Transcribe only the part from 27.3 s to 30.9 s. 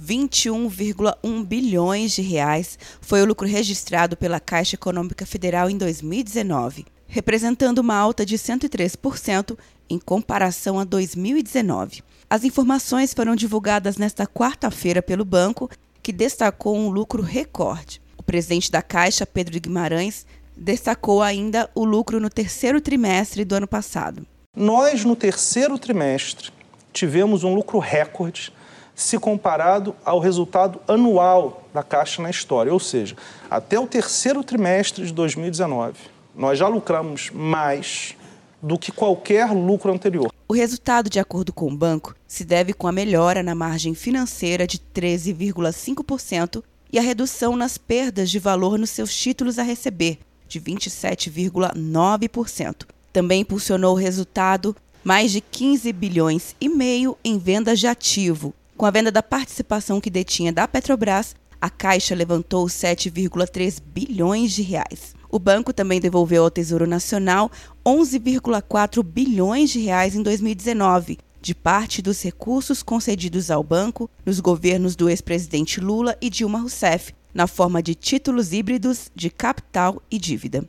um lucro recorde se comparado ao resultado